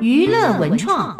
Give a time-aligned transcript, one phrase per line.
[0.00, 1.16] 娱乐文创。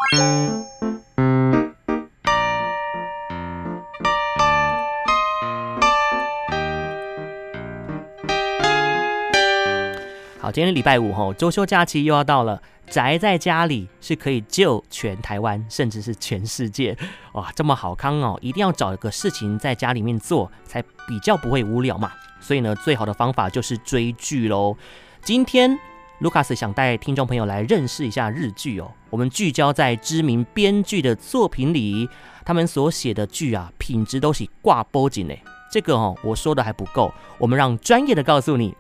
[10.41, 12.63] 好，今天礼拜五吼，周休假期又要到了。
[12.87, 16.97] 宅在家里是可以救全台湾，甚至是全世界。
[17.35, 18.39] 哇，这么好康哦！
[18.41, 22.13] 一定要找一个事情在家里面做，才比较不会无聊嘛。
[22.41, 24.75] 所以呢，最好的方法就是追剧喽。
[25.21, 25.79] 今天
[26.19, 28.91] 卢卡斯想带听众朋友来认识一下日剧哦。
[29.09, 32.09] 我们聚焦在知名编剧的作品里，
[32.45, 35.35] 他们所写的剧啊，品质都是挂波锦呢。
[35.73, 38.75] 这个哦，我说的还不够，我们让专业的告诉你。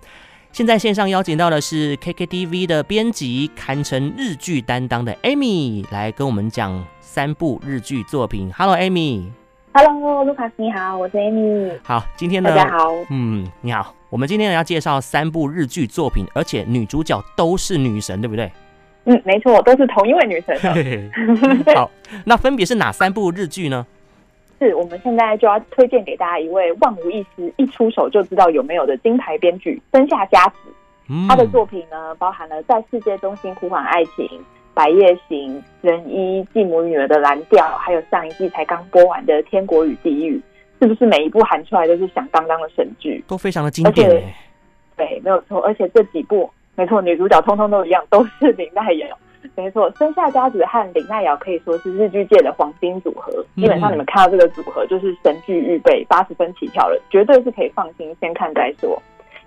[0.50, 8.50] 现在线上邀请到的是 KKTV 的编辑，堪称日剧担当的 Amy 来跟我们讲三部日剧作品。
[8.52, 9.37] Hello，Amy。
[9.80, 11.70] Hello，Lucas，你好，我是 Amy。
[11.84, 12.92] 好，今天呢，大家好。
[13.10, 13.94] 嗯，你好。
[14.10, 18.50] 我们今天要介绍三部日剧作品，而且女主角都是女神，对不对？
[19.04, 20.58] 嗯，没错，都是同一位女神。
[21.76, 21.88] 好，
[22.24, 23.86] 那分别是哪三部日剧呢？
[24.58, 30.54] 是我们现在就要推荐给大家一位万无一失，一出手就知道有没有的金牌编剧森下佳子。
[31.28, 34.26] 他的作品呢，包含了《在世界中心呼唤爱情》、
[34.78, 40.36] 《百夜行》、《仁医》、《继母女儿的蓝调》，还有上一季才刚播完的《天国与地狱》，
[40.80, 43.20] 是不是每一部喊出来都是响当当的神剧？
[43.26, 44.08] 都非常的经典。
[44.96, 45.60] 对，没有错。
[45.62, 49.18] 而且这几部，没错，女主角通通都一样，都是林奈瑶。
[49.56, 53.44] 没错，生下家子和林奈遥可以说是日剧界的黄金组合。
[53.56, 58.96] 基本上你们看到这个组合，就是神剧预备八十分起跳了，绝对是可以放心先看再说。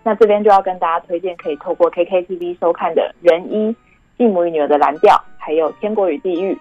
[0.04, 3.70] 那这边就要跟大家推荐可以透过 KKTV 收看的《仁医》、
[4.18, 6.54] 《继母与女儿的蓝调》，还有《天国与地狱》。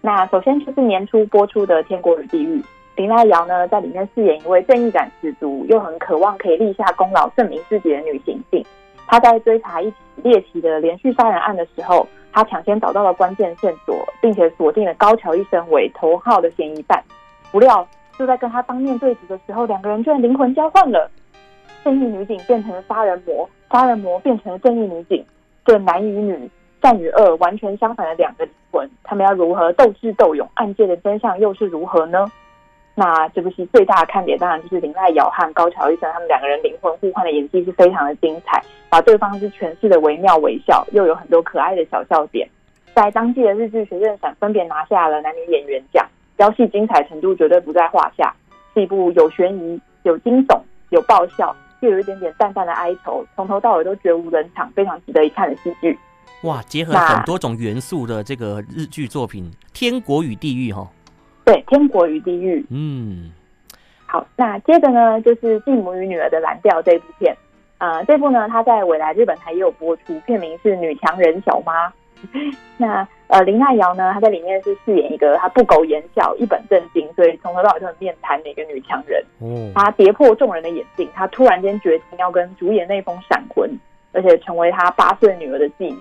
[0.00, 2.60] 那首先就是年初播出的《天国与地狱》，
[2.96, 8.64] 綾濑遥呢在里面饰演一位正义感十足又很渴望可以立下功劳证明自己的女刑警。
[9.06, 12.06] 她在追查一起猎奇的连续杀人案的时候。
[12.36, 17.00] 她抢先找到了关键线索，并且锁定了高桥一生为头号的嫌疑犯。
[17.52, 17.86] 不料，
[18.18, 21.08] 就在跟他当面对质的时候，两个人居然灵魂交换了。
[21.84, 25.24] 正义女警变成了杀人魔，杀人魔变成了正义女警。
[25.64, 26.50] 这男与女、
[26.84, 30.46] 善与恶完全相反的两个灵魂，他们要如何斗智斗勇？
[30.52, 32.30] 案件的真相又是如何呢？
[32.94, 42.46] 那这部戏最大的看点，当然就是林濑遥和高桥一生他们两个人灵魂互换的演技是非常的精彩，把对方是诠释的惟妙惟肖，又有很多可爱的小笑点。
[42.94, 46.06] 在当季的日剧学院奖分别拿下了男女演员奖，
[46.36, 48.30] 飙戏精彩程度绝对不在话下。
[48.74, 55.98] 是一部有悬疑、有惊悚、有爆笑，又有一点点淡淡的哀愁，从头到尾都绝无冷场，非常值得一看的戏剧。
[56.44, 60.86] 哇，结合很多种元素的这个日剧作品，《天国与地狱》哈。
[61.42, 62.60] 对，《天国与地狱》。
[62.68, 63.32] 嗯，
[64.06, 67.34] 好，那接着呢，就是《继母与女儿的蓝调》这部片。
[67.78, 71.88] 呃，这部呢，它在未来日本台也有播出，片名是《女强人小妈》。
[72.76, 79.24] 那呃，綾濑遥呢，她在里面是饰演一个她不苟言笑、一本正经，所以从头到尾都很面瘫的一个女强人。
[79.38, 83.70] 哦，她跌破众人的眼镜，她突然间决定要跟主演那封闪婚，
[84.12, 86.00] 而且成为她八岁女儿的继母。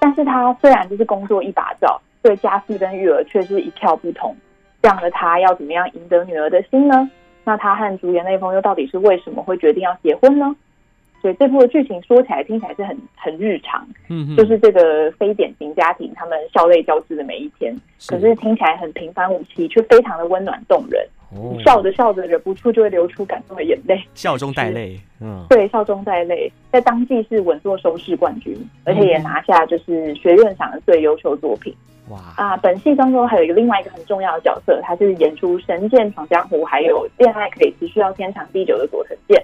[0.00, 4.34] 但是他虽然就是工作一把照，对家事跟育儿却是一窍不通。
[4.82, 7.08] 这样的他要怎么样赢得女儿的心呢？
[7.44, 10.56] 那他和竹野内丰又到底是为什么会决定要结婚呢？
[11.20, 17.76] 所以这部的剧情说起来听起来是很很日常，嗯，就是这个非典型家庭他们笑泪交织的每一天，
[18.08, 21.06] 可是听起来很平凡无奇，却非常的温暖动人。
[21.36, 31.74] 哦，笑着笑着忍不住就会流出感动的眼泪，笑中带泪，嗯，对，笑中带泪，在当季是稳坐收视冠军，而且也拿下就是学院赏的最优秀作品。
[32.08, 32.56] 哇啊！
[32.56, 39.40] 本戏当中还有一个另外一个很重要的角色，他是演出《神剑闯江湖》还有《恋爱可以持续到天长地久》的佐藤健。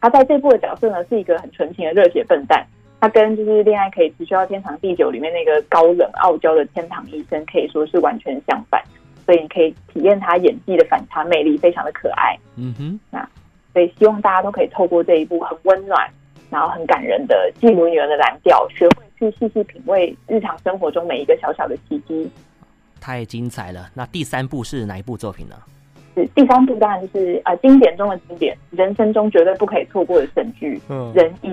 [0.00, 2.66] 他在这部的角色呢，是一个很纯情的热血笨蛋。
[3.00, 8.82] 他跟就是《恋爱可以持续到天长地久》里面那个高冷傲娇的天堂医生可以说是完全相反，
[9.30, 12.36] 所以你可以体验他演技的反差魅力，非常的可爱。
[12.56, 13.24] 嗯哼，那
[13.72, 16.10] 所以希望大家都可以透过这一部很温暖，
[16.50, 19.04] 然后很感人的继母女儿的蓝调，学会。
[19.20, 22.28] 去细细品味日常生活中每一个小小的奇迹，
[23.00, 23.90] 太精彩了。
[23.94, 25.54] 那第三部是哪一部作品呢？
[26.16, 30.80] 是第三部，当然就是呃经典中的经典，人生中绝对不可以错过的神剧
[31.14, 31.48] 《仁医》。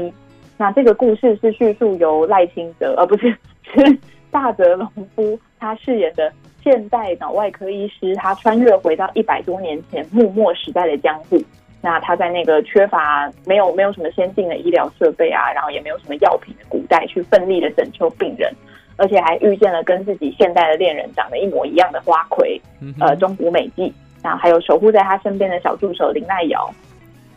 [0.56, 4.00] 那这个故事是叙述由赖清德，而、呃、不是 是
[4.32, 6.32] 大泽隆夫他饰演的
[6.68, 11.42] 现代脑外科医师，他穿越回到一百多年前幕末时代的江户。
[11.82, 18.54] 那他在那个缺乏没有没有什么先进的医疗设备啊，然后也没有什么药品的古代，去奋力的拯救病人，
[18.98, 22.60] 而且还遇见了跟自己现代的恋人长得一模一样的花魁，
[23.00, 26.70] 呃，中谷美纪，然后还有守护在他身边的小助手綾濑遥。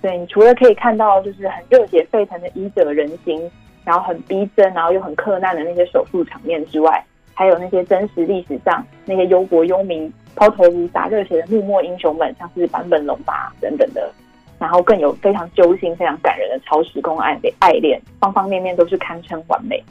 [0.03, 3.49] 所以你除了可以看到就是很热血沸腾的医者仁心，
[3.85, 7.01] 然后很逼真，然后又很克难的那些手术场面之外，
[7.41, 14.13] 还有那些真实历史上那些忧国忧民、抛头颅洒热血的幕末英雄们，像是坂本龙马等等的。
[14.59, 19.83] 然后更有非常揪心、非常感人的超时空爱恋，爱恋方方面面都是堪称完美。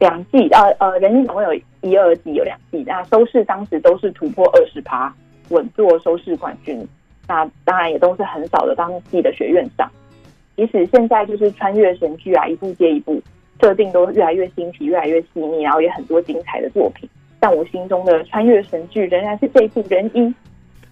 [0.00, 5.14] 两季，呃呃，人一总共有一二季，有两季，那收视当时都是突破二十趴，
[5.50, 6.84] 稳坐收视冠军。
[7.28, 9.88] 那当然也都是很少的当季的学院上。
[10.56, 13.22] 即使现在就是穿越神剧啊，一部接一部，
[13.60, 17.08] 设定都越来越新奇，越来越细腻，然后也很多精彩的作品。
[17.40, 20.20] 但我心中的穿越神剧仍然是这一部《人一》，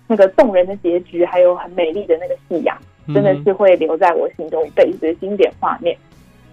[0.06, 2.76] 那个动人的结局，还有很美丽的那个夕阳。
[3.14, 5.96] 真的是会留在我心中一辈子的经典画面，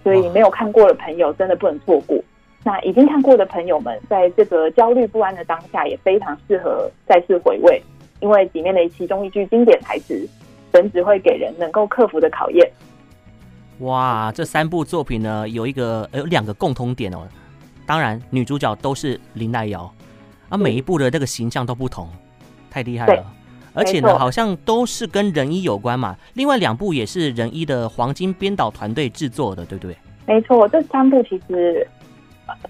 [0.04, 2.16] 所以没有看过的朋友真的不能错过。
[2.62, 7.82] 那已经看过的朋友们，在这个焦虑不安的当下，也非常适合再次回味，
[8.20, 10.24] 因为里面的其中一句经典台词，
[10.70, 12.70] 本只会给人能够克服的考验。
[13.80, 17.26] 哇，这三部作品呢，有一个有两个共通点哦，
[17.84, 19.92] 当然女主角都是林黛瑶，
[20.48, 22.08] 啊，每一部的那个形象都不同，
[22.70, 23.24] 太厉害了。
[23.76, 26.16] 而且呢，好像都是跟仁一有关嘛。
[26.34, 29.96] 另外两部也是仁一的黄金编导团队制作的，对不对？
[30.26, 31.84] 没错，这三部其实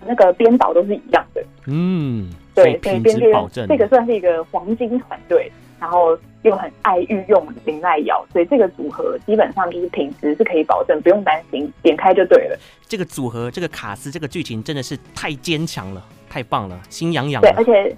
[0.07, 1.45] 那个编导都是一样的。
[1.67, 3.69] 嗯，对，所以品质保证。
[3.69, 5.53] 这个算是一个黄金团队，
[5.85, 12.59] 然后又很爱御用林奈瑶，所以这个组合基本上就是品质是可以保证，不用担心，点开就对了。
[12.89, 17.43] 这个组合，这个卡斯，这个剧情真的是太坚强了，太棒了，心痒痒。
[17.43, 17.95] 对，而且。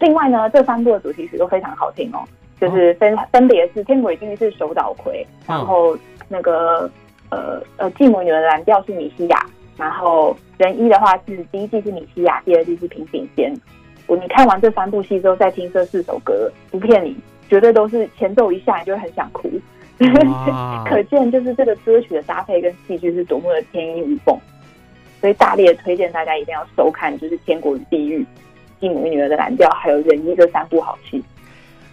[0.00, 2.26] 另外呢，这三部的主题曲都非常好听哦，
[2.60, 5.96] 就是分分别是《天国已经是手岛葵》，然后
[6.28, 6.90] 那个
[7.28, 9.46] 呃呃《继母女儿的蓝调》是米西亚，
[9.76, 13.54] 然后人一的话是第一季是米西亚，第二季是平井坚。
[14.10, 17.16] 我你看完这三部戏之后再听这四首歌，不骗你，
[17.48, 19.48] 绝对都是前奏一下你就会很想哭，
[20.84, 24.36] 可见就是这个歌曲的搭配跟戏剧是多么的天衣无缝，
[25.20, 28.18] 所以大力的推荐大家一定要收看，就是《天国与地狱》。
[28.80, 31.22] 继母与女儿的蓝调，还有人义这三部好戏。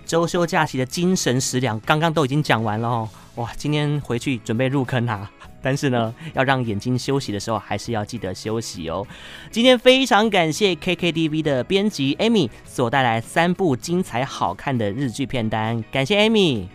[0.08, 3.10] 周休假期的精神食粮，刚刚都已经讲完了哦。
[3.36, 5.30] 哇，今天回去准备入坑啊！
[5.62, 9.06] 但是呢，要让眼睛休息的时候，还是要记得休息哦。
[9.52, 16.66] 今天非常感谢 KKTV 的编辑 Amy 所带来三部精彩好看的日剧片单，感谢 Amy，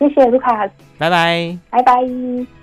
[0.00, 0.68] 谢谢卢卡，
[0.98, 2.61] 拜拜，拜拜。